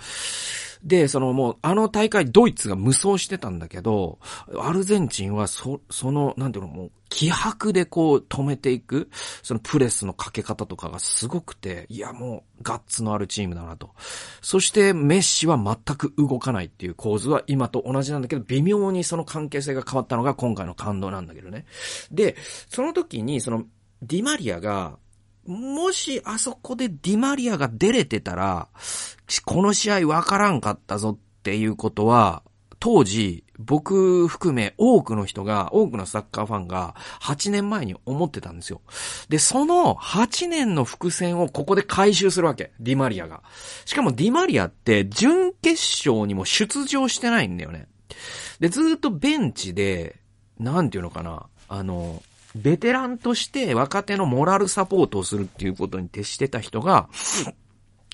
[0.85, 4.19] で、そのもう、あの大会ドイツが無双してたんだけど、
[4.61, 9.11] アルゼンチンはそ、その、なんていうの、もう、気迫でこう止めていく、
[9.43, 13.91] そのプレスのかけ方とかがすごくて、いやもうガッツのあるチームだなと。
[14.41, 21.67] そしてメッシは全く動かないっていう構図は今と同じなんだけど、微妙にその関係性が変わったのが今回の感動なんだけどね。
[22.11, 22.35] で、
[22.71, 23.65] その時にその
[24.01, 24.99] ディマリアが、
[25.47, 28.69] もしあそこでディマリアが出れてたら、
[29.45, 32.43] この試合わからんかったぞっていうことは、
[32.79, 38.81] 当時、僕含め多くの人が、多くのサッカーファンが8年前に思ってたんですよ。
[39.29, 42.73] で、その8年の伏線をここで回収するわけ。
[42.81, 43.45] ディマリアが。
[43.85, 47.87] しかもディマリアって準決勝にも出場してないんだよね。
[48.59, 50.21] で、ずっとベンチで、
[50.59, 52.21] なんていうのかな、あの、
[52.55, 57.09] ベテランとして若手のモラルサポートをするっていうことに徹してた人が、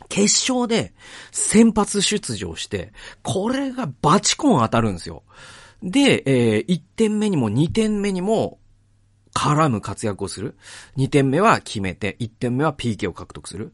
[0.08, 0.92] 決勝で
[1.32, 5.22] 先発出場して、これがバチコン当たるんですよ。
[5.82, 8.58] で、えー、1点目にも2点目にも
[9.34, 10.56] 絡む活躍をする。
[10.96, 13.72] 2点目は決めて、1点目は PK を獲得する。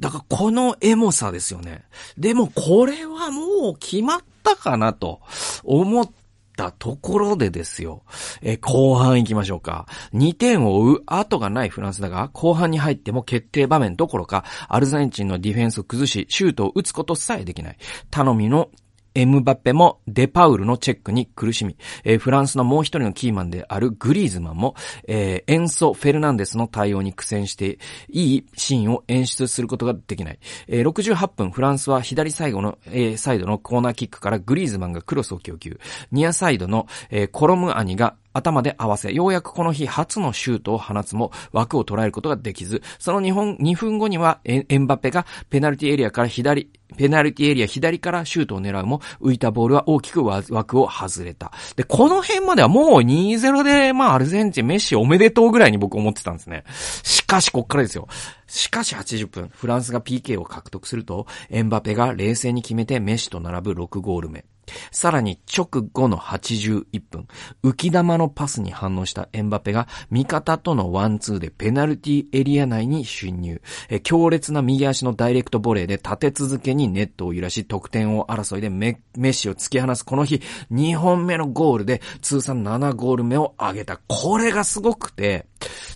[0.00, 1.84] だからこのエモさですよね。
[2.16, 5.20] でもこれはもう決まったかなと
[5.64, 6.25] 思って
[6.56, 8.02] たところでですよ。
[8.42, 9.86] え後半行きましょうか。
[10.14, 17.76] 2点を追う後がないフランスだが、後半に入っても決定場面どころか、アルゼンチンのディフェンスを崩し、シュートを打つことさえできない。
[18.10, 18.70] 頼みの
[19.16, 24.74] エムバペもデパウルのチェックに苦しみ、えー、フランスのもう一人のキーマンであるグリーズマンも、
[25.08, 27.78] えー、エンソ・フェルナンデスの対応に苦戦して、
[28.10, 30.38] いいシーンを演出することができない。
[30.68, 35.80] えー、68分、フランスは左最後の、えー、サイドのコーナーキックからグリーズマンがクロスを供給。
[36.12, 51.52] ニアサイドの、えー、コロムアニが頭で合わせ、ようやくこの日初のシュートを放つも枠を捉えることができず、その2本、2分後にはエンバペがペナルティエリアから左、ペナルティエリア左からシュートを狙うも、浮いたボールは大きく枠を外れた。
[51.76, 56.64] で、この辺まではもう2-0で、まあアルゼンチン、メッシおめでとうぐらいに僕思ってたんですね。
[57.02, 58.06] しかし、こっからですよ。
[58.46, 64.44] しかし80分、フランスが PK を獲得すると、エンバペが冷静に決めてメッシと並ぶ6ゴール目。
[64.90, 67.28] さらに直後の81分、
[67.62, 73.60] 浮き玉のパスに反応したエンバペが味方とのワンツーでペナルティエリア内に侵入。
[74.02, 80.40] 強烈な右足のダイレクトボレーで立て続けにネットを揺らし得点を争いでメッシを突き放すこの日
[80.72, 84.00] 2本目のゴールで通算7ゴール目を挙げた。
[84.08, 85.46] これがすごくて、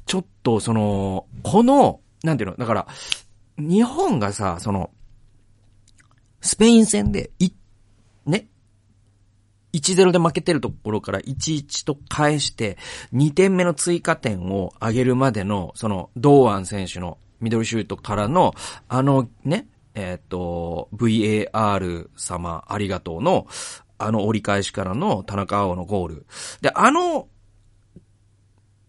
[0.07, 2.87] ちょっとその、この、なんていうの、だから、
[3.59, 4.91] 日本がさ、その、
[6.41, 7.53] スペイン戦で1
[9.73, 12.77] 1-0で負けてるところから1-1と返して、
[13.13, 18.55] 2点目の追加点を上げるまでの、その、堂安選手のミドルシュートからの、
[18.89, 23.47] あのね、えっ、ー、と、VAR 様ありがとうの、
[23.99, 26.27] あの折り返しからの田中碧のゴール。
[26.63, 27.29] で、あの、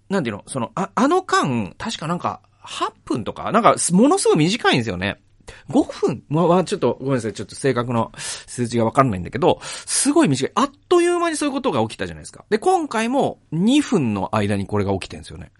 [0.09, 5.21] なんていうの、その、あ、あの間、確かなんか、8分とか、なんか、ものすごい短いんですよね。
[5.69, 7.33] 5分まあ、ちょっと、ごめんなさい。
[7.33, 10.51] ちょっと正確な数字がわかんないんだけど、すごい短い。
[10.55, 12.45] あっという間にそういうことが起きたじゃないですか。
[12.49, 15.51] で、今回も2分の間にこれが起きてるんですよね。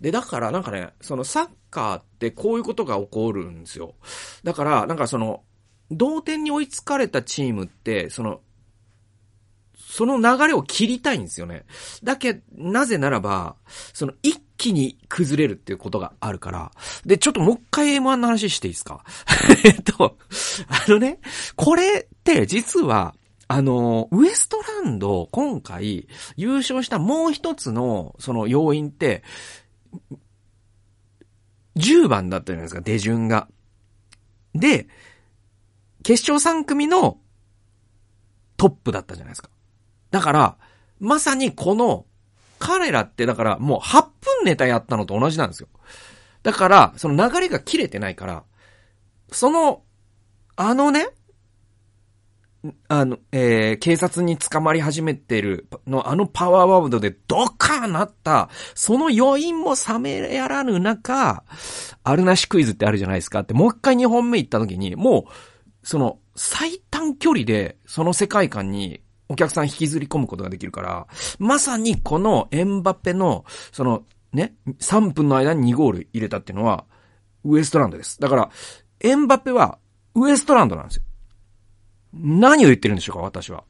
[0.00, 3.94] で、だからなんかね、そのサッカーってこういうことが起こるんですよ。
[4.44, 5.42] だから、なんかその、
[5.90, 8.40] 同点に追いつかれたチームって、その、
[9.76, 11.64] その流れを切りたいんですよね。
[12.04, 13.56] だけ、なぜならば、
[13.92, 16.70] その一気に崩れるっていうことがあるから。
[17.06, 19.02] で、ちょっともう一回 M1 の話していいですか？
[19.64, 20.18] えっと、
[20.68, 21.18] あのね、
[21.56, 23.14] これって実は、
[23.48, 29.24] あの、ウエストランド、今回、優勝したもう一つの、その要因って、
[31.76, 33.48] 10番だったじゃないですか、出順が。
[34.54, 34.88] で、
[36.02, 37.18] 決勝3組の
[38.58, 39.48] トップだったじゃないですか。
[40.10, 40.58] だから、
[40.98, 42.04] まさにこの、
[42.60, 45.68] 彼らってだからもう8分ネタやったのと同じなんですよ。
[46.42, 48.44] だから、その流れが切れてないから、
[49.32, 49.82] その、
[50.56, 51.08] あのね、
[52.88, 61.44] あの、えー、警察に捕まり始めてるの、あのパワーワードでドカーなった、その余韻も冷めやらぬ中、
[62.04, 71.06] あるなしクイズってあるじゃないですかって、もう一回2本目行った時に、もう、その、最短距離で、その世界観にお客さん引きずり込むことができるから、
[71.38, 76.84] まさにこのエンバペの、その、ね、3分の間に2ゴール入れたっていうのは、
[77.44, 78.20] ウエストランドです。
[78.20, 78.50] だから、
[78.98, 79.78] エンバペは、
[80.16, 81.02] ウエストランドなんですよ。
[82.12, 83.62] 何を言ってるんでしょうか、私は。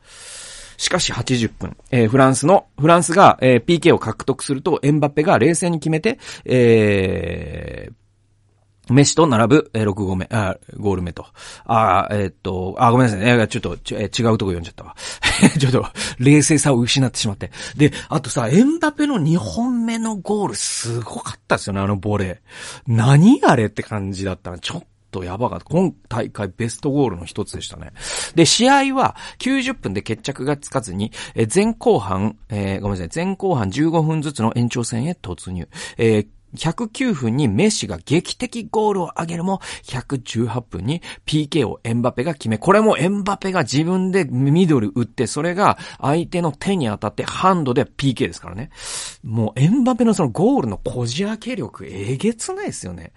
[0.78, 7.94] しかし80分、えー、フランスの、フランスが、えー、PK を獲得すると、エンバペが冷静に決めて、えー、
[8.90, 11.26] メッシと並ぶ、えー、6号目、あ、ゴール目と。
[11.64, 13.48] あ、えー、っと、あ、ごめんなさいね。
[13.48, 14.96] ちょっと、ちえー、違うとこ読んじゃったわ。
[15.58, 15.86] ちょっと、
[16.18, 17.50] 冷静さを失ってしまって。
[17.76, 22.38] で、あとさ、エンバペの2本目のゴール、すごかったですよね、あのボレー。
[22.86, 24.58] 何あれって感じだったな。
[24.58, 25.64] ちょっとやばかった。
[25.66, 27.92] 今大会ベストゴールの一つでしたね。
[28.34, 35.68] で、試合は90分で決着がつかずに、え前後半、えー、ごめんなさい、前後半15分ずつの延長戦へ突入。
[35.98, 36.26] えー
[36.56, 48.70] 109分にメッシが劇的ゴールを挙げるも、118分に PK をエンバペが決め、これもエンバペが自分でミドル打って、それが相手の手に当たってハンドで PK ですからね。
[49.22, 53.12] もうエンバペのそのゴールのこじ開け力、えげつないですよね。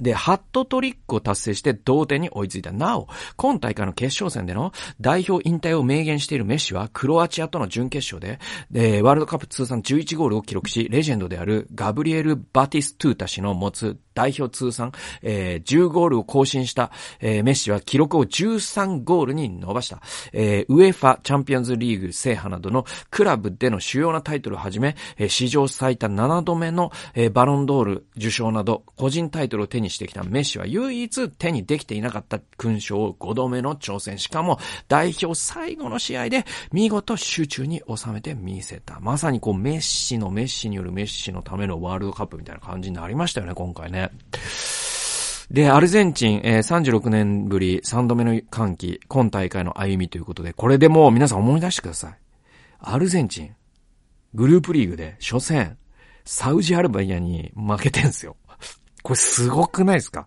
[0.00, 2.72] で、ハットトリックを達成して同点に追いついた。
[2.72, 8.38] なお、今大会の決勝戦での代表引退を明言しているメッシは、クロアチアとの準決勝で、
[8.70, 20.00] でワールドカップ通算11ゴールを記録し、レジェンドであるガブリエル・バティス・トゥータ氏の持つ代表通算、えー、10ゴールを更新した、えー、メッシは記録を13ゴールに伸ばした。
[20.32, 34.18] えー、ウェファチャンピオンズリーグ制覇などのクラブでの主要なタイトルをはじめ、えー、史上最多7度目の、えー、バロンドール受賞など、個人タイトルを手にしてきたメッシは唯一手にできていなかった勲章を5度目の挑戦。
[34.18, 34.58] しかも、
[34.88, 38.98] 代表最後の試合で見事集中に収めてみせた。
[39.00, 44.10] まさにこう、メッシのメッシによるメッシのためのワールドカップみたいな感じになりましたよね、今回ね。
[45.50, 52.18] で、アルゼンチン、えー、36年ぶり3度目の歓喜、今大会の歩みということで、これでもう皆さん思い出してください。
[52.80, 53.54] アルゼンチン、
[54.34, 55.78] グループリーグで初戦、
[56.24, 58.36] サウジアラビアに負けてんすよ。
[59.02, 60.26] これすごくないですか？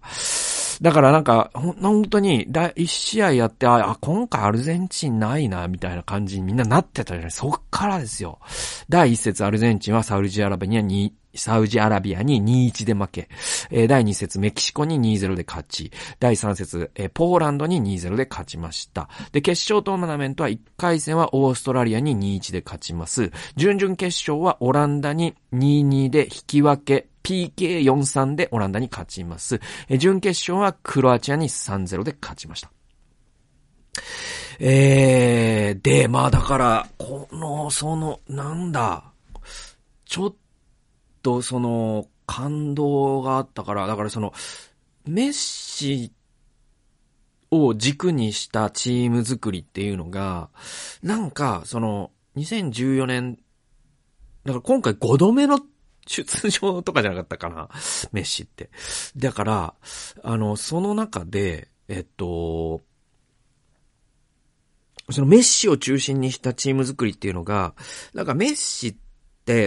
[0.82, 8.40] だからなんか、ほ、本当に、だ、一試合やって、あ、今回アルゼンチンないな、みたいな感じにみんななってたじゃないそっからですよ。
[8.88, 13.30] 第一節アルゼンチンはサウジアラビアにサウジアラビアに2-1で負け、
[13.70, 19.10] え、第2節メキシコに2-0で勝ち、第3節、ポーランドに2-0で勝ちました。
[19.32, 23.32] で、決勝トーナメントは1回戦はオーストラリアに2-1で勝ちます。
[23.56, 29.60] 準々決勝はオランダに2-2で引き分け、PK43 でオランダに勝ちます。
[29.88, 32.72] え、準決勝はクロアチアに3-0で勝ちました。
[34.60, 39.04] えー、で、まあだから、この、その、なんだ、
[40.06, 40.36] ちょっ
[41.22, 44.34] とその、感動があったから、だからその、
[45.07, 46.13] メッシ
[47.49, 50.49] を軸にしたチーム作りっていうのが、
[51.01, 53.39] なんか、その、2014年、
[54.45, 55.59] だから今回5度目の
[56.05, 57.70] 出場とかじゃなかったかな、
[58.11, 58.70] メッシって。
[59.17, 59.74] だから、
[60.24, 62.82] あの、その中で、えっと、
[65.09, 67.74] そのメッシを中心にしたチーム作りっていうのが、
[68.13, 69.09] なんかメッシって、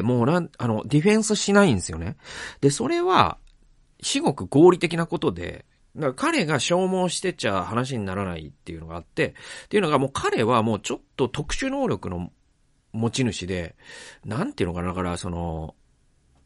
[0.02, 2.16] もうなん、あの、ディフェンスしないんですよね。
[2.60, 3.38] で、それは、
[4.02, 5.64] 至極合理的なことで、
[5.96, 12.30] だから彼が消耗してちゃ話にならないっていうのがあって、っていうのがもう彼はもうちょっと特殊能力の
[12.92, 13.76] 持ち主で、
[14.24, 15.74] なんていうのかな、だからその、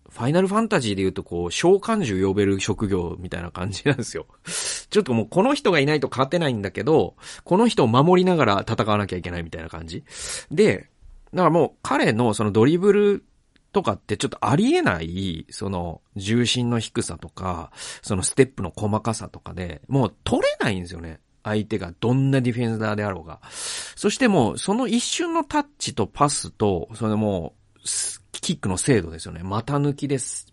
[0.08, 4.26] ファイナルファンタジーで言うとこう、召喚獣呼べる職業みたいな感じなんですよ。
[4.90, 10.04] ちょっともうこの人がいないと勝てないんだけど、この人を守りながら戦わなきゃいけないみたいな感じ。
[10.50, 10.90] で、
[11.36, 13.24] だからもう彼のそのドリブル
[13.72, 17.70] とかってちょっとありえない、その重心の低さとか、
[18.00, 21.20] そのステップの細かさとかで、もう取れないんですよね。
[21.44, 23.40] 相手がどんなディフェンダーであろうが。
[23.50, 27.80] そしてもう、その一瞬のタッチとパスと、それもう、
[28.32, 29.42] キックの精度ですよね。
[29.42, 30.46] 股抜きです。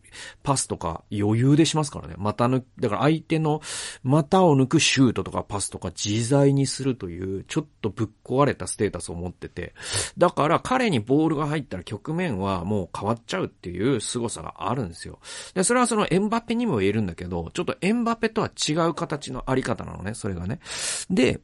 [0.44, 2.16] パスとか余裕でしますからね。
[2.18, 3.62] 股抜、だから相手の
[4.04, 9.74] 股を抜くシュートとかパスとか自在にするという、ちょっとぶっ壊れたステータスを持ってて、
[10.18, 15.20] だから彼にボールが入ったら局面はもう変わっちゃうっていう凄さがあるんですよ。
[15.54, 20.60] で、それはそのエンバペにも言えるんだけど、ちょっとエンバペとは違う形のあり方なのね、それがね。
[21.10, 21.42] で、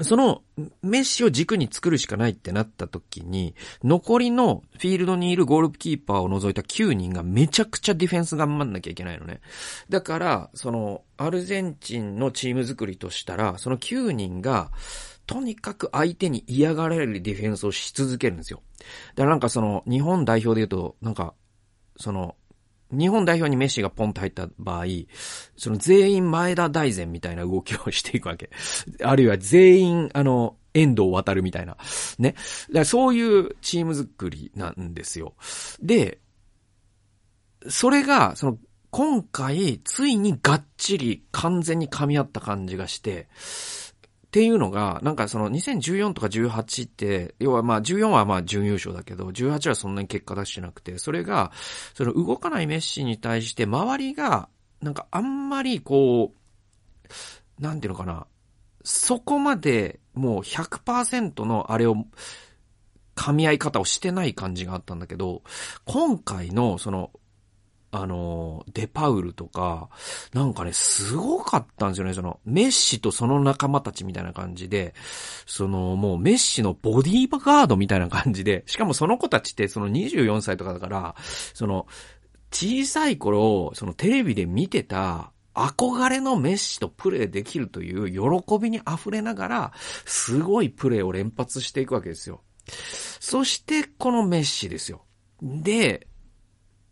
[0.00, 0.42] その
[0.82, 9.40] メッシを軸に作るしかないってなった時に、残りのフィールドにいるゴールキーパーを除いた9人がめちゃくちゃディフェンス頑張んなきゃいけないのね。
[9.90, 14.70] だから、その、アルゼンチンのチーム作りとしたら、その9人が、
[15.26, 18.62] とにかく相手に嫌がられるディフェンスをし続けるんですよ。
[19.14, 21.34] だからなんかその、日本代表で言うと、なんか、
[21.96, 22.34] その、
[22.92, 24.84] 日本代表にメッシがポンと入った場合、
[25.56, 28.50] その全員前田大然みたいな動きをしていくわけ。
[29.02, 31.76] あるいは全員、あの、遠藤渡るみたいな。
[32.18, 32.32] ね。
[32.68, 35.34] だからそういうチーム作りなんですよ。
[35.80, 36.20] で、
[37.68, 38.58] それが、その、
[38.90, 43.28] 今回、ついにがっちり完全に噛み合った感じがして、
[44.32, 51.52] っていうのが、なんかその2014とか18って、要はまあ14はまあ準優勝だけど、18はそんなに結果出してなくて、それが、
[51.92, 54.48] その動かないメッシに対して周りが、
[54.80, 56.32] なんかあんまりこ
[57.60, 58.26] う、なんていうのかな、
[58.84, 61.96] そこまでもう100%のあれを、
[63.14, 65.42] 噛み合い方をしてない感じがあったんだけど、
[65.84, 67.10] 今回のその
[67.94, 69.90] あの、デパウルとか、
[70.32, 72.14] なんかね、すごかったんですよね。
[72.14, 74.94] その、メッシとその仲間たちみたいな感じで、
[75.46, 81.14] その、もうメッシのボディーバガードみたいな感じで、しかもその子たちってその24歳とかだから、
[81.52, 81.86] その、
[82.50, 92.40] 小さい頃、そのテレビで見てた憧れのメッシとプレーできるという喜びに溢れながら、すごいプレーを連発していくわけですよ。
[93.20, 95.02] そして、このメッシですよ。
[95.42, 96.06] で、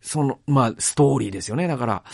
[0.01, 1.69] その、まあ、ストーリーですよね。
[1.69, 2.05] だから、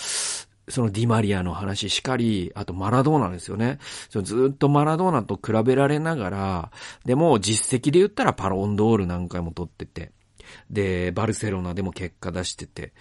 [0.68, 3.78] そのディマリアの話しかり、あとマラドーナですよね。
[4.10, 6.70] そのずっとマラドーナと比べられながら、
[7.04, 10.10] でも実績で言ったらパロンドール何回も取ってて、
[10.70, 12.92] で、バルセロナでも結果出してて、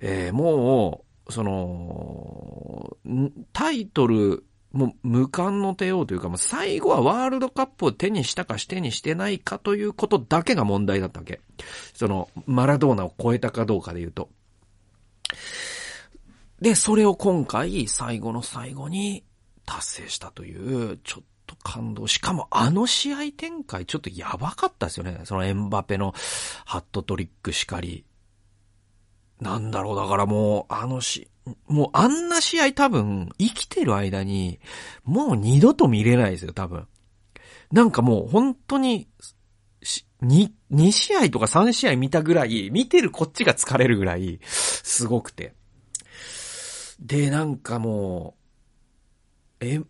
[0.00, 2.96] えー、もう、その、
[3.52, 4.44] タイトル、
[4.74, 11.40] もう無冠の帝王というか、もう最後はワールドカップを手にしたかしてにしてないかということだけが問題だったわけ。
[11.94, 14.28] その、マラドーナを超えたかどうかで言うと。
[16.60, 19.22] で、それを今回、最後の最後に
[19.64, 20.56] 達成したとい
[20.92, 22.08] う、ちょっと感動。
[22.08, 25.20] しかもあの試合展開ちょっとやばかったですよね。
[25.24, 26.14] そのエンバペの
[26.64, 28.04] ハットトリックしかり。
[29.44, 31.28] なんだろう、だからもう、あのし、
[31.68, 34.58] もうあんな試合多分、生きてる間に、
[35.04, 36.88] もう二度と見れないですよ、多分。
[37.70, 39.06] なんかもう本当に、
[40.22, 45.52] 2、2試合とか3試合見たぐらい、見てるこっちが疲れるぐらい、すごくて。
[46.98, 48.34] で、なんかも
[49.60, 49.80] う、え、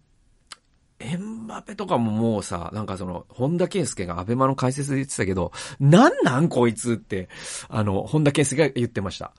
[1.05, 7.29] エンバペとかももうさ、なんかその、本田圭佑がアベマの解説で言ってたけど、なんなんこいつって、
[7.69, 9.35] あの、本田圭佑が言ってました。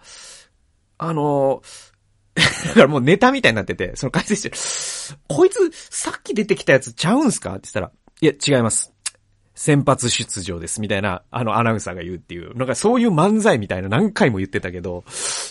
[0.97, 1.61] あの、
[2.35, 7.91] だからもうネタみたいになってて、その解説して、こいつ、さっき出てきたやつちゃうんすかって言ったら、
[8.21, 8.94] いや、違います。
[9.55, 15.05] 先発出場です、みたいな、あの、アナウンサーが言うっていう、なんかそういう漫才みたいな何回も言ってたけど、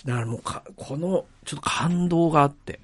[0.05, 2.80] だからもうか、この、ちょっと感動があって。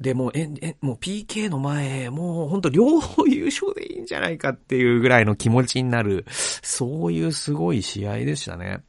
[0.00, 8.82] で、もう、え、え、もう PK の前、もうほんと両方優勝でいいんじゃないかっていうぐらいの気持ちになる、そういうすごい試合でしたね。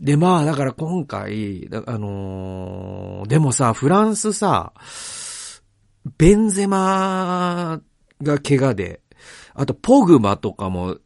[0.00, 4.72] で、まあ、だから今回、あのー、でもさ、フランスさ、
[6.16, 7.80] ベンゼマ
[8.22, 9.00] が怪我で、
[9.54, 10.98] あと、ポグバとかも、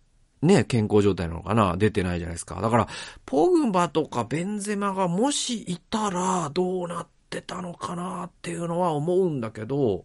[0.42, 1.76] ね、健康状態なのかな？
[1.78, 2.60] 出てないじゃないですか。
[2.60, 2.88] だから、
[3.24, 10.04] ポグバとかベンゼマがもしいたらどうなってたのかなっていうのは思うんだけど、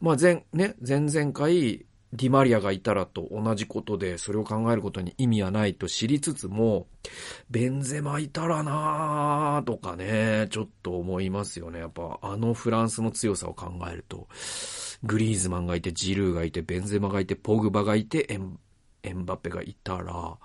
[0.00, 6.88] まあ前、ね、前々回、ディマリアがいたらと同じことで、それを考えることに意味はないと知りつつも、
[7.50, 11.78] ベンゼマいたらなーとかね、ちょっと思いますよね。
[11.78, 14.26] やっぱあのフランスの強さを考えると。
[15.02, 18.58] グリーズマンがいて、ジルーがいて、ベンゼマがいて、ポグバがいて、エン、
[19.02, 20.36] エンバペがいたら、っ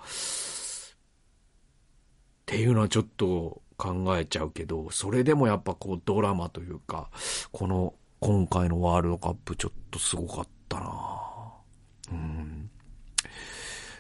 [2.46, 7.10] ていうのはちょっと考えちゃうけど、それでもやっぱこうドラマというか、
[7.52, 11.22] この今回のワールドカップちょっとすごかったな
[12.12, 12.70] うん。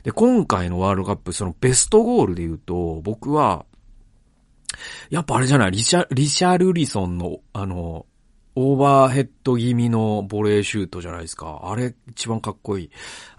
[0.03, 3.65] で、今回のワールドカップ、そのベストゴールで言うと、僕は、
[5.09, 8.05] やっぱあれじゃないリシャ、リシャルリソンの、あの、
[8.57, 11.61] オーバーヘッド気味のボレーシュートじゃないですか。
[11.63, 12.89] あれ一番かっこいい。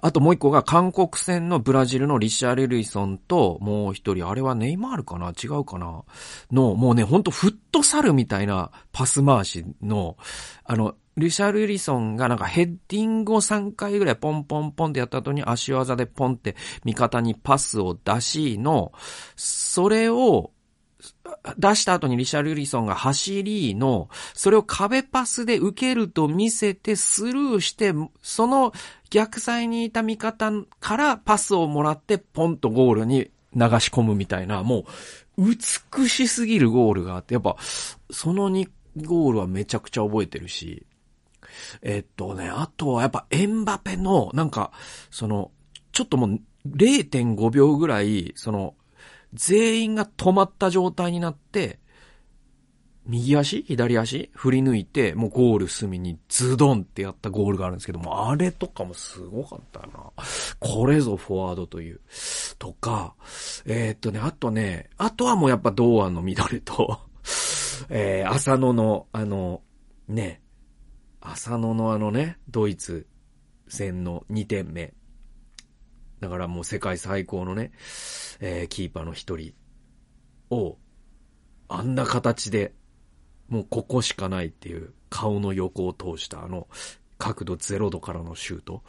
[0.03, 5.31] あともう一個が韓国戦のブラジルのリシャルリソンともう一人、あれはネイマールかな？
[5.31, 6.05] 違うかな？
[6.53, 10.19] の、もうね、ほんとフットサルみたいなパス回しの、
[10.65, 18.93] あの、リシャルリソンがなんかヘッディングを3回ぐらいポンポンポンってやった後に足技でポンって味方にパスを出しの、
[19.35, 20.51] それを
[21.59, 27.93] 出した後にリシャルリソンが走りの、それを壁パスで受けると見せてスルーして、
[28.23, 28.73] その
[29.11, 34.87] 逆サイにいた味方からパスをもらってポンとゴールに流し込むみたいな、も
[35.37, 35.55] う
[35.95, 37.57] 美しすぎるゴールがあって、やっぱ
[38.11, 38.69] その2
[39.05, 40.87] ゴールはめちゃくちゃ覚えてるし、
[41.83, 44.73] えっとね、あとはやっぱエンバペの、なんか、
[45.11, 45.51] その、
[45.93, 48.75] ちょっともう0.5秒ぐらい、その、
[49.37, 51.79] 全員が止まった状態になって、
[53.07, 53.63] 右足？
[53.63, 54.31] 左足？
[54.35, 60.11] 振り抜いて、もうゴール隅にズドンってやったゴールがあるんですけども、あれとかもすごかったな。
[60.59, 62.01] これぞフォワードという。
[62.59, 63.15] とか、
[63.65, 67.01] えー、っとね、あとね、あとはもうやっぱ堂安の緑と
[67.91, 69.63] えー、浅野の、あの、
[70.09, 70.41] ね、
[71.21, 73.07] 浅野のあのね、ドイツ
[73.69, 74.95] 戦の2点目。
[76.21, 77.73] だからもう世界最高のね、
[78.41, 79.53] えー、キーパーの一人
[80.51, 80.79] を、
[81.69, 82.73] あんな形で、
[83.49, 86.67] もうここしかないっていう顔の横を通したあの
[87.19, 88.83] 角度0度からのシュート。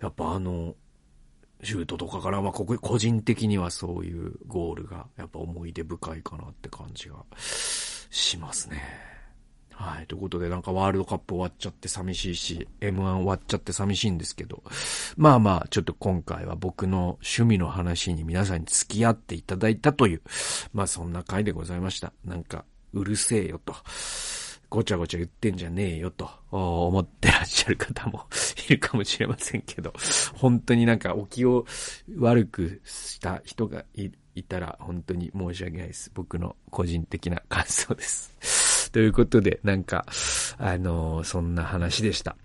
[0.00, 0.74] やっぱあの、
[1.62, 7.16] シュートとかから、まあ、ここ、個人的にはそういうゴールが、やっぱ思い出深いかなって感じが
[8.10, 9.17] しますね。
[9.78, 10.06] はい。
[10.08, 14.64] ということで、なんかワールドカップ終わっちゃって寂しいし、M1 終わっちゃって寂しいんですけど、
[15.16, 20.22] まあまあ、ちょっと今回は僕の趣味の話に皆さんに付き合っていただいたという、
[20.72, 22.12] まあそんな回でございました。
[22.24, 23.72] なんか、うるせえよと。
[24.68, 28.26] ごちゃごちゃ言ってんじゃねえよと思ってらっしゃる方も
[28.68, 29.94] いるかもしれませんけど、
[30.34, 31.66] 本当になんかお気を
[32.18, 34.10] 悪くした人がい
[34.42, 36.10] たら本当に申し訳ないです。
[36.14, 38.67] 僕の個人的な感想です。
[38.90, 40.04] ということで、なんか、
[40.58, 42.36] あの、そんな話でした。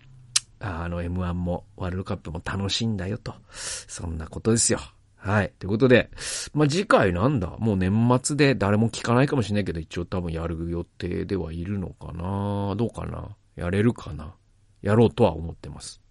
[0.66, 3.34] あの M1 もワールドカップも楽しいんだよと。
[3.52, 4.80] そんなことですよ。
[5.18, 5.52] はい。
[5.60, 6.10] ということで、
[6.54, 7.48] まあ、次回なんだ？
[7.60, 12.76] もう年末で誰も聞かないかもしれないけど、一応多分やる予定ではいるのかな？
[12.78, 13.36] どうかな？
[13.58, 14.34] やれるかな？
[14.82, 16.02] やろうとは思ってます。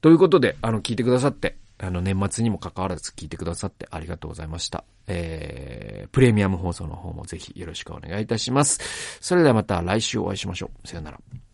[0.00, 4.84] ということで、あの、聞いてくださって、あの、年末にも関わらず聞いてくださってありがとうございました。
[5.06, 9.18] えー、プレミアム放送の方もぜひよろしくお願いいたします。
[9.20, 10.88] それではまた来週お会いしましょう。
[10.88, 11.45] さよなら。